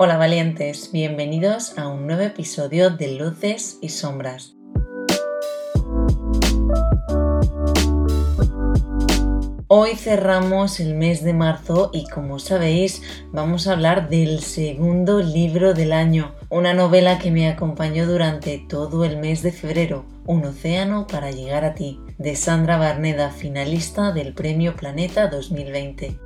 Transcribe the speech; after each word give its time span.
Hola 0.00 0.16
valientes, 0.16 0.92
bienvenidos 0.92 1.76
a 1.76 1.88
un 1.88 2.06
nuevo 2.06 2.22
episodio 2.22 2.90
de 2.90 3.18
Luces 3.18 3.78
y 3.82 3.88
Sombras. 3.88 4.54
Hoy 9.66 9.96
cerramos 9.96 10.78
el 10.78 10.94
mes 10.94 11.24
de 11.24 11.34
marzo 11.34 11.90
y 11.92 12.06
como 12.06 12.38
sabéis 12.38 13.02
vamos 13.32 13.66
a 13.66 13.72
hablar 13.72 14.08
del 14.08 14.38
segundo 14.38 15.18
libro 15.18 15.74
del 15.74 15.92
año, 15.92 16.32
una 16.48 16.74
novela 16.74 17.18
que 17.18 17.32
me 17.32 17.48
acompañó 17.48 18.06
durante 18.06 18.64
todo 18.68 19.04
el 19.04 19.16
mes 19.16 19.42
de 19.42 19.50
febrero, 19.50 20.06
Un 20.26 20.44
océano 20.44 21.08
para 21.08 21.32
llegar 21.32 21.64
a 21.64 21.74
ti, 21.74 21.98
de 22.18 22.36
Sandra 22.36 22.78
Barneda, 22.78 23.32
finalista 23.32 24.12
del 24.12 24.32
Premio 24.32 24.76
Planeta 24.76 25.26
2020. 25.26 26.20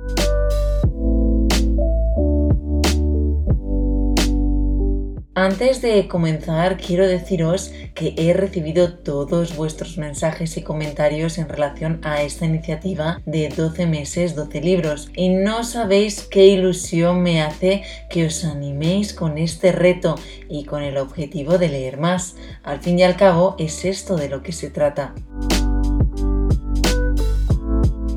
Antes 5.43 5.81
de 5.81 6.07
comenzar, 6.07 6.77
quiero 6.77 7.05
deciros 7.05 7.73
que 7.95 8.15
he 8.15 8.31
recibido 8.31 8.93
todos 8.93 9.57
vuestros 9.57 9.97
mensajes 9.97 10.55
y 10.55 10.61
comentarios 10.61 11.37
en 11.37 11.49
relación 11.49 11.99
a 12.03 12.21
esta 12.21 12.45
iniciativa 12.45 13.21
de 13.25 13.49
12 13.49 13.85
meses, 13.85 14.35
12 14.35 14.61
libros. 14.61 15.11
Y 15.17 15.27
no 15.27 15.65
sabéis 15.65 16.21
qué 16.31 16.45
ilusión 16.45 17.21
me 17.23 17.41
hace 17.41 17.83
que 18.09 18.27
os 18.27 18.45
animéis 18.45 19.13
con 19.13 19.37
este 19.37 19.73
reto 19.73 20.15
y 20.47 20.63
con 20.63 20.81
el 20.81 20.95
objetivo 20.95 21.57
de 21.57 21.67
leer 21.67 21.97
más. 21.97 22.35
Al 22.63 22.79
fin 22.79 22.97
y 22.99 23.03
al 23.03 23.17
cabo, 23.17 23.57
es 23.59 23.83
esto 23.83 24.15
de 24.15 24.29
lo 24.29 24.43
que 24.43 24.53
se 24.53 24.69
trata. 24.69 25.13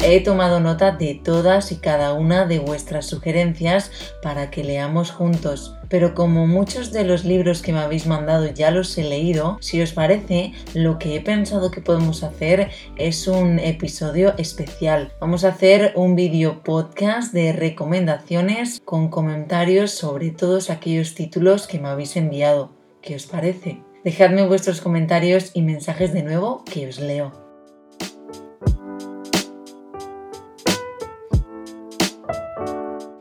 He 0.08 0.20
tomado 0.20 0.60
nota 0.60 0.92
de 0.92 1.14
todas 1.14 1.72
y 1.72 1.78
cada 1.78 2.12
una 2.12 2.46
de 2.46 2.60
vuestras 2.60 3.06
sugerencias 3.06 3.90
para 4.22 4.52
que 4.52 4.62
leamos 4.62 5.10
juntos, 5.10 5.74
pero 5.88 6.14
como 6.14 6.46
muchos 6.46 6.92
de 6.92 7.02
los 7.02 7.24
libros 7.24 7.60
que 7.60 7.72
me 7.72 7.80
habéis 7.80 8.06
mandado 8.06 8.46
ya 8.46 8.70
los 8.70 8.96
he 8.98 9.02
leído, 9.02 9.58
si 9.60 9.82
os 9.82 9.90
parece, 9.90 10.52
lo 10.74 11.00
que 11.00 11.16
he 11.16 11.20
pensado 11.20 11.72
que 11.72 11.80
podemos 11.80 12.22
hacer 12.22 12.70
es 12.96 13.26
un 13.26 13.58
episodio 13.58 14.32
especial. 14.38 15.12
Vamos 15.20 15.42
a 15.42 15.48
hacer 15.48 15.92
un 15.96 16.14
vídeo 16.14 16.62
podcast 16.62 17.32
de 17.32 17.52
recomendaciones 17.52 18.80
con 18.84 19.08
comentarios 19.08 19.90
sobre 19.90 20.30
todos 20.30 20.70
aquellos 20.70 21.16
títulos 21.16 21.66
que 21.66 21.80
me 21.80 21.88
habéis 21.88 22.16
enviado. 22.16 22.70
¿Qué 23.02 23.16
os 23.16 23.26
parece? 23.26 23.82
Dejadme 24.04 24.46
vuestros 24.46 24.80
comentarios 24.80 25.50
y 25.52 25.62
mensajes 25.62 26.12
de 26.12 26.22
nuevo 26.22 26.64
que 26.64 26.86
os 26.86 27.00
leo. 27.00 27.45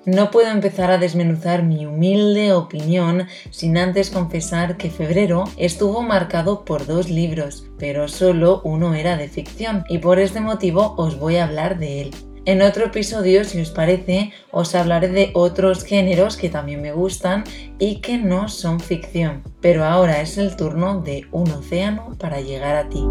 No 0.05 0.29
puedo 0.29 0.49
empezar 0.49 0.91
a 0.91 0.99
desmenuzar 0.99 1.63
mi 1.63 1.87
humilde 1.87 2.53
opinión 2.53 3.27
sin 3.49 3.75
antes 3.75 4.11
confesar 4.11 4.77
que 4.77 4.91
febrero 4.91 5.45
estuvo 5.57 6.03
marcado 6.03 6.63
por 6.63 6.85
dos 6.85 7.09
libros, 7.09 7.65
pero 7.79 8.07
solo 8.07 8.61
uno 8.63 8.93
era 8.93 9.17
de 9.17 9.27
ficción 9.27 9.83
y 9.89 9.97
por 9.97 10.19
este 10.19 10.41
motivo 10.41 10.93
os 10.97 11.17
voy 11.17 11.37
a 11.37 11.45
hablar 11.45 11.79
de 11.79 12.03
él. 12.03 12.15
En 12.45 12.61
otro 12.61 12.85
episodio, 12.85 13.43
si 13.43 13.59
os 13.59 13.71
parece, 13.71 14.31
os 14.51 14.75
hablaré 14.75 15.07
de 15.07 15.31
otros 15.33 15.83
géneros 15.83 16.37
que 16.37 16.49
también 16.49 16.83
me 16.83 16.91
gustan 16.91 17.43
y 17.79 18.01
que 18.01 18.19
no 18.19 18.47
son 18.49 18.79
ficción. 18.79 19.41
Pero 19.59 19.83
ahora 19.83 20.21
es 20.21 20.37
el 20.37 20.55
turno 20.55 21.01
de 21.01 21.25
un 21.31 21.49
océano 21.49 22.15
para 22.19 22.41
llegar 22.41 22.75
a 22.75 22.87
ti. 22.87 23.03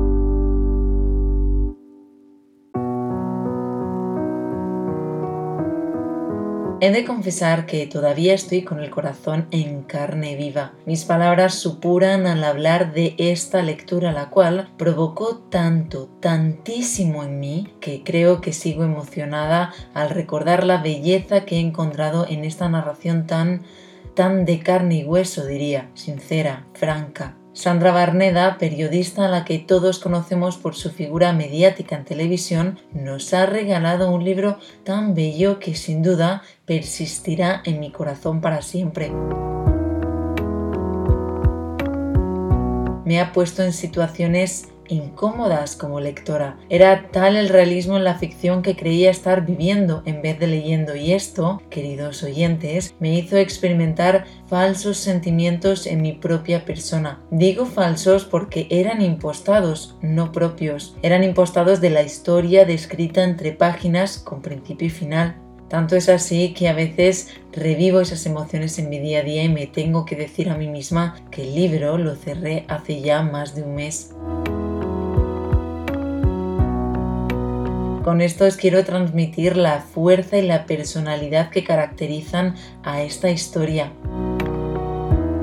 He 6.84 6.90
de 6.90 7.06
confesar 7.06 7.64
que 7.64 7.86
todavía 7.86 8.34
estoy 8.34 8.60
con 8.60 8.78
el 8.78 8.90
corazón 8.90 9.46
en 9.52 9.84
carne 9.84 10.36
viva. 10.36 10.74
Mis 10.84 11.06
palabras 11.06 11.54
supuran 11.54 12.26
al 12.26 12.44
hablar 12.44 12.92
de 12.92 13.14
esta 13.16 13.62
lectura, 13.62 14.12
la 14.12 14.28
cual 14.28 14.68
provocó 14.76 15.38
tanto, 15.48 16.10
tantísimo 16.20 17.24
en 17.24 17.40
mí, 17.40 17.72
que 17.80 18.02
creo 18.04 18.42
que 18.42 18.52
sigo 18.52 18.84
emocionada 18.84 19.72
al 19.94 20.10
recordar 20.10 20.66
la 20.66 20.82
belleza 20.82 21.46
que 21.46 21.56
he 21.56 21.60
encontrado 21.60 22.26
en 22.28 22.44
esta 22.44 22.68
narración 22.68 23.26
tan, 23.26 23.62
tan 24.12 24.44
de 24.44 24.60
carne 24.60 24.96
y 24.96 25.04
hueso, 25.04 25.46
diría, 25.46 25.88
sincera, 25.94 26.66
franca, 26.74 27.38
Sandra 27.54 27.92
Barneda, 27.92 28.58
periodista 28.58 29.26
a 29.26 29.28
la 29.28 29.44
que 29.44 29.60
todos 29.60 30.00
conocemos 30.00 30.56
por 30.56 30.74
su 30.74 30.90
figura 30.90 31.32
mediática 31.32 31.94
en 31.94 32.04
televisión, 32.04 32.80
nos 32.92 33.32
ha 33.32 33.46
regalado 33.46 34.10
un 34.10 34.24
libro 34.24 34.58
tan 34.82 35.14
bello 35.14 35.60
que 35.60 35.76
sin 35.76 36.02
duda 36.02 36.42
persistirá 36.66 37.62
en 37.64 37.78
mi 37.78 37.92
corazón 37.92 38.40
para 38.40 38.60
siempre. 38.60 39.12
Me 43.04 43.20
ha 43.20 43.30
puesto 43.32 43.62
en 43.62 43.72
situaciones 43.72 44.73
incómodas 44.88 45.76
como 45.76 46.00
lectora. 46.00 46.58
Era 46.68 47.08
tal 47.10 47.36
el 47.36 47.48
realismo 47.48 47.96
en 47.96 48.04
la 48.04 48.18
ficción 48.18 48.62
que 48.62 48.76
creía 48.76 49.10
estar 49.10 49.44
viviendo 49.44 50.02
en 50.06 50.22
vez 50.22 50.38
de 50.38 50.46
leyendo 50.46 50.96
y 50.96 51.12
esto, 51.12 51.62
queridos 51.70 52.22
oyentes, 52.22 52.94
me 53.00 53.14
hizo 53.14 53.36
experimentar 53.36 54.24
falsos 54.46 54.98
sentimientos 54.98 55.86
en 55.86 56.02
mi 56.02 56.12
propia 56.12 56.64
persona. 56.64 57.20
Digo 57.30 57.66
falsos 57.66 58.24
porque 58.24 58.66
eran 58.70 59.02
impostados, 59.02 59.96
no 60.02 60.32
propios. 60.32 60.96
Eran 61.02 61.24
impostados 61.24 61.80
de 61.80 61.90
la 61.90 62.02
historia 62.02 62.64
descrita 62.64 63.24
entre 63.24 63.52
páginas 63.52 64.18
con 64.18 64.42
principio 64.42 64.86
y 64.86 64.90
final. 64.90 65.36
Tanto 65.68 65.96
es 65.96 66.08
así 66.08 66.52
que 66.52 66.68
a 66.68 66.72
veces 66.72 67.30
revivo 67.52 68.00
esas 68.00 68.26
emociones 68.26 68.78
en 68.78 68.90
mi 68.90 68.98
día 68.98 69.20
a 69.20 69.22
día 69.22 69.44
y 69.44 69.48
me 69.48 69.66
tengo 69.66 70.04
que 70.04 70.14
decir 70.14 70.50
a 70.50 70.56
mí 70.56 70.68
misma 70.68 71.16
que 71.30 71.42
el 71.42 71.54
libro 71.54 71.98
lo 71.98 72.14
cerré 72.14 72.64
hace 72.68 73.00
ya 73.00 73.22
más 73.22 73.54
de 73.54 73.62
un 73.62 73.74
mes. 73.74 74.14
Con 78.04 78.20
esto 78.20 78.44
os 78.44 78.58
quiero 78.58 78.84
transmitir 78.84 79.56
la 79.56 79.80
fuerza 79.80 80.36
y 80.36 80.42
la 80.42 80.66
personalidad 80.66 81.48
que 81.48 81.64
caracterizan 81.64 82.54
a 82.82 83.00
esta 83.00 83.30
historia. 83.30 83.92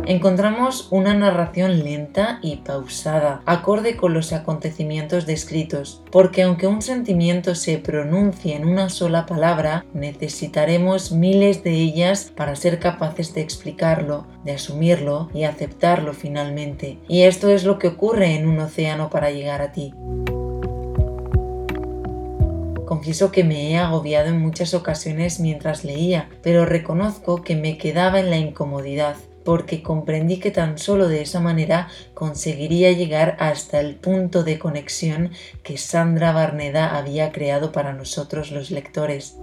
Encontramos 0.05 0.87
una 0.91 1.15
narración 1.15 1.83
lenta 1.83 2.37
y 2.43 2.57
pausada, 2.57 3.41
acorde 3.47 3.95
con 3.95 4.13
los 4.13 4.31
acontecimientos 4.31 5.25
descritos, 5.25 6.03
porque 6.11 6.43
aunque 6.43 6.67
un 6.67 6.83
sentimiento 6.83 7.55
se 7.55 7.79
pronuncie 7.79 8.55
en 8.55 8.67
una 8.67 8.89
sola 8.89 9.25
palabra, 9.25 9.83
necesitaremos 9.95 11.11
miles 11.11 11.63
de 11.63 11.71
ellas 11.71 12.31
para 12.35 12.55
ser 12.55 12.77
capaces 12.77 13.33
de 13.33 13.41
explicarlo, 13.41 14.27
de 14.43 14.51
asumirlo 14.51 15.29
y 15.33 15.45
aceptarlo 15.45 16.13
finalmente. 16.13 16.99
Y 17.07 17.23
esto 17.23 17.49
es 17.49 17.63
lo 17.63 17.79
que 17.79 17.87
ocurre 17.87 18.35
en 18.35 18.47
un 18.47 18.59
océano 18.59 19.09
para 19.09 19.31
llegar 19.31 19.63
a 19.63 19.71
ti. 19.71 19.95
Confieso 23.01 23.31
que 23.31 23.43
me 23.43 23.71
he 23.71 23.79
agobiado 23.79 24.29
en 24.29 24.39
muchas 24.39 24.75
ocasiones 24.75 25.39
mientras 25.39 25.83
leía, 25.83 26.29
pero 26.43 26.67
reconozco 26.67 27.41
que 27.41 27.55
me 27.55 27.79
quedaba 27.79 28.19
en 28.19 28.29
la 28.29 28.37
incomodidad, 28.37 29.15
porque 29.43 29.81
comprendí 29.81 30.37
que 30.37 30.51
tan 30.51 30.77
solo 30.77 31.07
de 31.07 31.23
esa 31.23 31.39
manera 31.39 31.87
conseguiría 32.13 32.91
llegar 32.91 33.37
hasta 33.39 33.79
el 33.79 33.95
punto 33.95 34.43
de 34.43 34.59
conexión 34.59 35.31
que 35.63 35.79
Sandra 35.79 36.31
Barneda 36.31 36.95
había 36.95 37.31
creado 37.31 37.71
para 37.71 37.91
nosotros 37.91 38.51
los 38.51 38.69
lectores. 38.69 39.35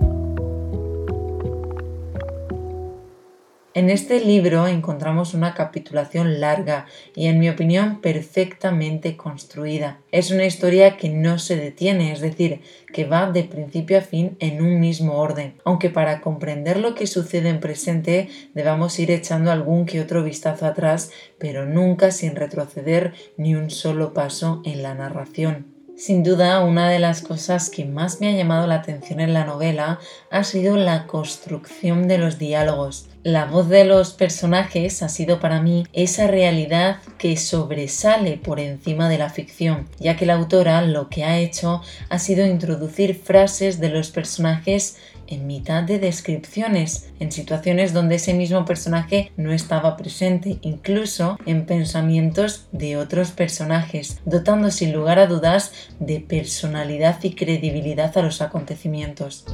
En 3.79 3.91
este 3.91 4.19
libro 4.19 4.67
encontramos 4.67 5.35
una 5.35 5.55
capitulación 5.55 6.41
larga 6.41 6.87
y 7.15 7.29
en 7.29 7.39
mi 7.39 7.49
opinión 7.49 8.01
perfectamente 8.01 9.17
construida. 9.17 10.01
Es 10.11 10.33
una 10.33 10.47
historia 10.47 10.97
que 10.97 11.11
no 11.11 11.39
se 11.39 11.55
detiene, 11.55 12.11
es 12.11 12.21
decir, 12.21 12.61
que 12.93 13.05
va 13.05 13.31
de 13.31 13.45
principio 13.45 13.99
a 13.99 14.01
fin 14.01 14.37
en 14.41 14.63
un 14.63 14.81
mismo 14.81 15.21
orden, 15.21 15.55
aunque 15.65 15.91
para 15.91 16.21
comprender 16.23 16.81
lo 16.81 16.97
que 16.97 17.07
sucede 17.07 17.51
en 17.51 17.61
presente 17.61 18.29
debamos 18.53 18.99
ir 18.99 19.13
echando 19.13 19.53
algún 19.53 19.87
que 19.87 20.01
otro 20.01 20.25
vistazo 20.25 20.67
atrás, 20.67 21.13
pero 21.39 21.65
nunca 21.65 22.11
sin 22.11 22.35
retroceder 22.35 23.13
ni 23.37 23.55
un 23.55 23.71
solo 23.71 24.13
paso 24.13 24.61
en 24.65 24.83
la 24.83 24.95
narración. 24.95 25.78
Sin 25.99 26.23
duda, 26.23 26.61
una 26.61 26.89
de 26.89 27.01
las 27.01 27.23
cosas 27.23 27.71
que 27.71 27.85
más 27.85 28.21
me 28.21 28.29
ha 28.29 28.37
llamado 28.37 28.69
la 28.69 28.77
atención 28.77 29.19
en 29.19 29.35
la 29.35 29.45
novela 29.45 29.99
ha 30.31 30.45
sido 30.45 30.77
la 30.77 31.09
construcción 31.09 32.07
de 32.07 32.19
los 32.19 32.39
diálogos. 32.39 33.09
La 33.25 33.47
voz 33.47 33.69
de 33.69 33.85
los 33.85 34.13
personajes 34.13 35.03
ha 35.03 35.09
sido 35.09 35.41
para 35.41 35.61
mí 35.61 35.89
esa 35.93 36.29
realidad 36.29 36.99
que 37.19 37.37
sobresale 37.37 38.37
por 38.37 38.61
encima 38.61 39.09
de 39.09 39.19
la 39.19 39.29
ficción, 39.29 39.89
ya 39.99 40.17
que 40.17 40.25
la 40.25 40.35
autora 40.35 40.83
lo 40.83 41.09
que 41.09 41.25
ha 41.25 41.41
hecho 41.41 41.83
ha 42.11 42.21
sido 42.21 42.47
introducir 42.47 43.21
frases 43.21 43.81
de 43.81 43.89
los 43.89 44.13
personajes 44.13 44.99
en 45.29 45.47
mitad 45.47 45.85
de 45.85 45.99
descripciones, 45.99 47.11
en 47.21 47.31
situaciones 47.31 47.93
donde 47.93 48.17
ese 48.17 48.35
mismo 48.35 48.65
personaje 48.65 49.33
no 49.37 49.53
estaba 49.53 49.97
presente, 49.97 50.59
incluso 50.63 51.39
en 51.47 51.67
pensamientos 51.67 52.67
de 52.73 52.97
otros 52.97 53.31
personajes, 53.31 54.21
dotando 54.25 54.71
sin 54.71 54.93
lugar 54.93 55.19
a 55.19 55.27
dudas 55.27 55.73
de 56.01 56.21
personalidad 56.21 57.23
y 57.23 57.35
credibilidad 57.35 58.17
a 58.17 58.23
los 58.23 58.43
acontecimientos. 58.43 59.45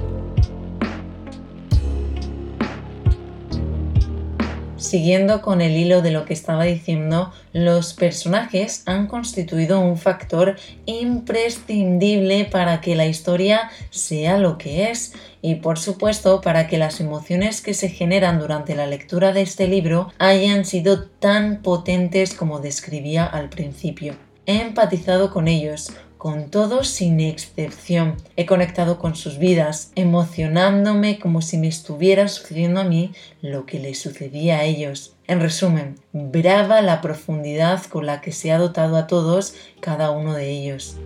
Siguiendo 4.85 5.41
con 5.41 5.63
el 5.63 5.79
hilo 5.79 6.03
de 6.03 6.11
lo 6.11 6.27
que 6.27 6.35
estaba 6.35 6.65
diciendo, 6.65 7.33
los 7.55 7.95
personajes 7.95 8.83
han 8.85 9.07
constituido 9.07 9.81
un 9.81 9.97
factor 9.97 10.57
imprescindible 10.85 12.45
para 12.45 12.83
que 12.83 12.95
la 12.95 13.07
historia 13.07 13.71
sea 13.89 14.37
lo 14.37 14.59
que 14.59 14.91
es 14.91 15.15
y 15.41 15.55
por 15.55 15.79
supuesto 15.79 16.43
para 16.43 16.67
que 16.67 16.77
las 16.77 17.01
emociones 17.01 17.63
que 17.63 17.73
se 17.73 17.89
generan 17.89 18.39
durante 18.39 18.75
la 18.75 18.87
lectura 18.87 19.33
de 19.33 19.41
este 19.41 19.69
libro 19.69 20.13
hayan 20.19 20.67
sido 20.67 21.07
tan 21.07 21.63
potentes 21.63 22.35
como 22.35 22.61
describía 22.61 23.25
al 23.25 23.49
principio. 23.49 24.15
He 24.45 24.61
empatizado 24.61 25.31
con 25.31 25.49
ellos, 25.49 25.95
con 26.25 26.49
todos 26.49 26.89
sin 26.89 27.21
excepción. 27.21 28.17
He 28.35 28.47
conectado 28.47 28.99
con 28.99 29.15
sus 29.15 29.37
vidas, 29.37 29.93
emocionándome 29.95 31.19
como 31.19 31.43
si 31.43 31.59
me 31.59 31.69
estuviera 31.69 32.29
sucediendo 32.29 32.81
a 32.81 32.85
mí 32.85 33.13
lo 33.43 33.67
que 33.67 33.79
les 33.79 33.99
sucedía 33.99 34.61
a 34.61 34.65
ellos. 34.65 35.13
En 35.27 35.43
resumen, 35.43 35.97
brava 36.15 36.81
la 36.81 37.03
profundidad 37.03 37.83
con 37.85 38.07
la 38.07 38.23
que 38.23 38.33
se 38.33 38.53
ha 38.53 38.59
dotado 38.59 38.97
a 38.97 39.07
todos 39.07 39.55
cada 39.81 40.13
uno 40.13 40.33
de 40.33 40.49
ellos. 40.49 40.97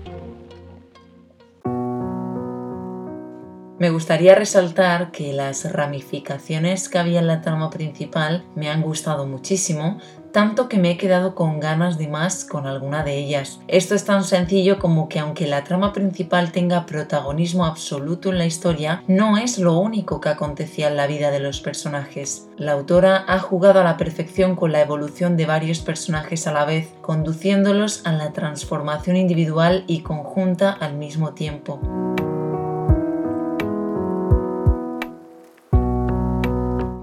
Me 3.79 3.91
gustaría 3.91 4.35
resaltar 4.35 5.13
que 5.13 5.33
las 5.33 5.71
ramificaciones 5.73 6.89
que 6.89 6.99
había 6.99 7.21
en 7.21 7.29
la 7.29 7.43
trama 7.43 7.71
principal 7.71 8.45
me 8.57 8.69
han 8.69 8.83
gustado 8.83 9.25
muchísimo, 9.25 9.99
tanto 10.33 10.69
que 10.69 10.79
me 10.79 10.91
he 10.91 10.97
quedado 10.97 11.37
con 11.37 11.61
ganas 11.61 11.97
de 11.97 12.09
más 12.09 12.45
con 12.45 12.67
alguna 12.67 13.05
de 13.05 13.17
ellas. 13.17 13.61
Esto 13.69 13.95
es 13.95 14.05
tan 14.05 14.25
sencillo 14.25 14.81
como 14.81 15.09
que 15.09 15.21
aunque 15.21 15.47
la 15.47 15.63
trama 15.63 15.93
principal 15.93 16.51
tenga 16.51 16.87
protagonismo 16.87 17.65
absoluto 17.67 18.31
en 18.31 18.39
la 18.39 18.47
historia, 18.47 19.05
no 19.07 19.39
es 19.39 19.61
lo 19.61 19.79
único 19.79 20.21
que 20.21 20.31
acontecía 20.31 20.89
en 20.89 20.97
la 20.97 21.07
vida 21.07 21.31
de 21.31 21.39
los 21.39 21.61
personajes. 21.61 22.49
La 22.57 22.73
autora 22.73 23.25
ha 23.29 23.39
jugado 23.39 23.81
a 23.81 23.85
la 23.85 23.97
perfección 23.97 24.57
con 24.57 24.73
la 24.73 24.81
evolución 24.81 25.37
de 25.37 25.47
varios 25.47 25.79
personajes 25.79 26.49
a 26.49 26.53
la 26.53 26.65
vez, 26.65 26.89
conduciéndolos 27.01 28.05
a 28.05 28.11
la 28.11 28.33
transformación 28.33 29.17
individual 29.17 29.85
y 29.87 30.01
conjunta 30.01 30.73
al 30.73 30.97
mismo 30.97 31.33
tiempo. 31.33 31.81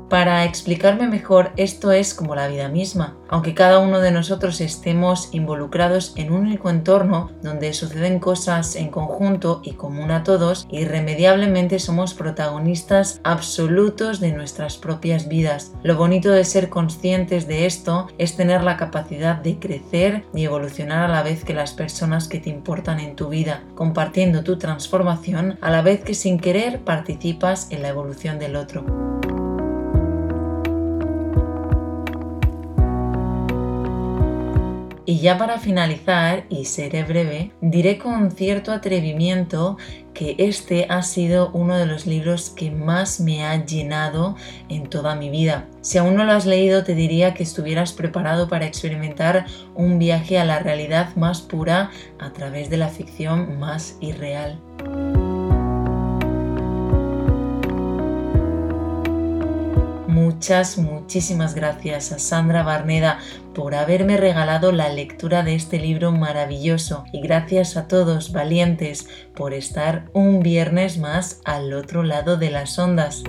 Para 0.10 0.46
explicarme 0.46 1.07
mejor, 1.07 1.52
esto 1.57 1.92
es 1.92 2.13
como 2.13 2.36
la 2.36 2.48
vida 2.48 2.69
misma. 2.69 3.18
Aunque 3.28 3.56
cada 3.56 3.80
uno 3.80 4.00
de 4.00 4.12
nosotros 4.12 4.62
estemos 4.62 5.30
involucrados 5.31 6.13
en 6.16 6.31
un 6.31 6.42
único 6.42 6.69
entorno 6.69 7.31
donde 7.42 7.74
suceden 7.74 8.19
cosas 8.19 8.75
en 8.75 8.90
conjunto 8.90 9.62
y 9.63 9.72
común 9.72 10.12
a 10.12 10.24
todos, 10.24 10.68
irremediablemente 10.69 11.80
somos 11.80 12.13
protagonistas 12.13 13.19
absolutos 13.24 14.19
de 14.19 14.31
nuestras 14.31 14.78
propias 14.78 15.28
vidas. 15.28 15.74
Lo 15.81 15.96
bonito 15.96 16.30
de 16.30 16.46
ser 16.46 16.69
conscientes 16.69 17.48
de 17.48 17.66
esto 17.66 18.08
es 18.19 18.36
tener 18.36 18.63
la 18.63 18.78
capacidad 18.78 19.38
de 19.38 19.58
crecer 19.58 20.24
y 20.36 20.44
evolucionar 20.44 21.10
a 21.10 21.13
la 21.13 21.24
vez 21.24 21.44
que 21.44 21.56
las 21.56 21.74
personas 21.74 22.28
que 22.28 22.40
te 22.40 22.51
importan 22.51 23.00
en 23.00 23.16
tu 23.16 23.30
vida, 23.30 23.63
compartiendo 23.74 24.44
tu 24.44 24.60
transformación 24.60 25.58
a 25.62 25.72
la 25.72 25.81
vez 25.81 26.04
que 26.04 26.13
sin 26.13 26.40
querer 26.40 26.81
participas 26.81 27.72
en 27.72 27.81
la 27.81 27.90
evolución 27.90 28.38
del 28.38 28.56
otro. 28.56 29.15
Y 35.07 35.19
ya 35.19 35.38
para 35.38 35.60
finalizar, 35.60 36.46
y 36.50 36.66
seré 36.66 37.04
breve, 37.04 37.52
diré 37.62 38.00
con 38.00 38.31
cierto 38.31 38.72
atrevimiento 38.72 39.78
que 40.16 40.36
este 40.40 40.88
ha 40.90 41.04
sido 41.04 41.52
uno 41.52 41.78
de 41.78 41.86
los 41.86 42.07
libros 42.07 42.50
que 42.50 42.72
más 42.72 43.19
me 43.19 43.46
ha 43.46 43.63
llenado 43.63 44.36
en 44.68 44.90
toda 44.90 45.16
mi 45.16 45.30
vida. 45.30 45.68
Si 45.81 46.00
aún 46.00 46.16
no 46.16 46.24
lo 46.24 46.31
has 46.31 46.48
leído, 46.48 46.84
te 46.84 46.96
diría 46.96 47.36
que 47.36 47.44
estuvieras 47.44 47.94
preparado 47.94 48.48
para 48.48 48.66
experimentar 48.66 49.46
un 49.75 50.00
viaje 50.00 50.40
a 50.40 50.46
la 50.46 50.57
realidad 50.57 51.16
más 51.16 51.42
pura 51.42 51.92
a 52.18 52.34
través 52.34 52.72
de 52.72 52.78
la 52.78 52.88
ficción 52.88 53.60
más 53.60 53.98
irreal. 54.01 54.60
Muchas, 60.08 60.78
muchísimas 60.78 61.54
gracias 61.54 62.12
a 62.12 62.19
Sandra 62.19 62.63
Barneda 62.63 63.19
por 63.56 63.74
haberme 63.74 64.18
regalado 64.18 64.72
la 64.72 64.90
lectura 64.90 65.42
de 65.42 65.56
este 65.56 65.80
libro 65.80 66.12
maravilloso 66.12 67.06
y 67.12 67.22
gracias 67.22 67.78
a 67.78 67.88
todos 67.88 68.31
valientes 68.31 69.07
por 69.34 69.54
estar 69.54 70.06
un 70.13 70.42
viernes 70.42 71.00
más 71.00 71.42
al 71.46 71.74
otro 71.74 72.04
lado 72.04 72.38
de 72.38 72.52
las 72.52 72.78
ondas. 72.78 73.24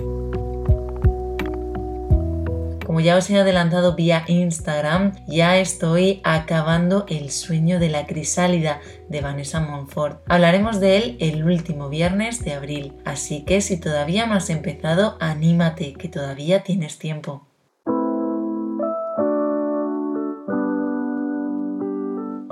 Como 2.85 2.99
ya 2.99 3.17
os 3.17 3.29
he 3.29 3.37
adelantado 3.37 3.95
vía 3.95 4.23
Instagram, 4.27 5.13
ya 5.27 5.57
estoy 5.57 6.21
acabando 6.23 7.05
El 7.07 7.31
sueño 7.31 7.79
de 7.79 7.89
la 7.89 8.05
crisálida 8.05 8.81
de 9.09 9.21
Vanessa 9.21 9.59
Monfort. 9.59 10.21
Hablaremos 10.27 10.79
de 10.79 10.97
él 10.97 11.17
el 11.19 11.43
último 11.43 11.89
viernes 11.89 12.43
de 12.43 12.53
abril, 12.53 12.93
así 13.05 13.43
que 13.43 13.61
si 13.61 13.77
todavía 13.79 14.25
no 14.25 14.35
has 14.35 14.49
empezado, 14.49 15.17
anímate, 15.19 15.93
que 15.93 16.09
todavía 16.09 16.63
tienes 16.63 16.97
tiempo. 16.97 17.47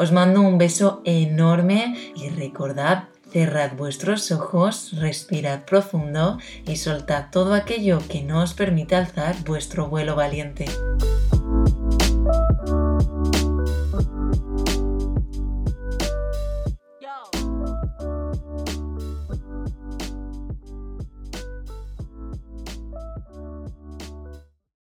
Os 0.05 0.11
mando 0.11 0.41
un 0.41 0.59
beso 0.59 1.01
enorme 1.03 1.95
y 2.15 2.29
recordad 2.29 3.05
Cerrad 3.31 3.71
vuestros 3.75 4.31
ojos, 4.31 4.91
respirad 4.99 5.65
profundo 5.65 6.37
y 6.67 6.75
soltad 6.75 7.31
todo 7.31 7.55
aquello 7.55 7.97
que 8.07 8.21
no 8.21 8.43
os 8.43 8.53
permite 8.53 8.93
alzar 8.93 9.35
vuestro 9.45 9.87
vuelo 9.89 10.15
valiente. 10.15 10.65